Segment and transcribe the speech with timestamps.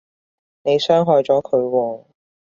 [0.63, 2.05] 你傷害咗佢喎